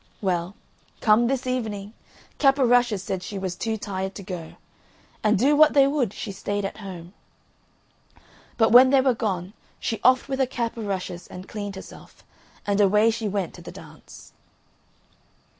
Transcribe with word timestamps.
Well, 0.19 0.55
come 0.99 1.27
this 1.27 1.45
evening, 1.45 1.93
Cap 2.39 2.57
o' 2.57 2.63
Rushes 2.65 3.03
said 3.03 3.21
she 3.21 3.37
was 3.37 3.55
too 3.55 3.77
tired 3.77 4.15
to 4.15 4.23
go, 4.23 4.55
and 5.23 5.37
do 5.37 5.55
what 5.55 5.73
they 5.73 5.85
would 5.85 6.11
she 6.11 6.31
stayed 6.31 6.65
at 6.65 6.77
home. 6.77 7.13
But 8.57 8.71
when 8.71 8.89
they 8.89 9.01
were 9.01 9.13
gone 9.13 9.53
she 9.79 9.99
offed 9.99 10.27
with 10.27 10.39
her 10.39 10.47
cap 10.47 10.75
o' 10.75 10.81
rushes 10.81 11.27
and 11.27 11.47
cleaned 11.47 11.75
herself, 11.75 12.23
and 12.65 12.81
away 12.81 13.11
she 13.11 13.27
went 13.27 13.53
to 13.53 13.61
the 13.61 13.71
dance. 13.71 14.33